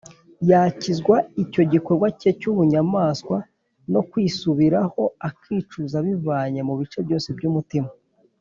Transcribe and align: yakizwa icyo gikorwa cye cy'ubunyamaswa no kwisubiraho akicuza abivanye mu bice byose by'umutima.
yakizwa 0.49 1.15
icyo 1.43 1.61
gikorwa 1.71 2.07
cye 2.19 2.31
cy'ubunyamaswa 2.39 3.37
no 3.93 4.01
kwisubiraho 4.09 5.01
akicuza 5.27 5.95
abivanye 6.01 6.59
mu 6.67 6.73
bice 6.79 6.99
byose 7.07 7.29
by'umutima. 7.37 7.89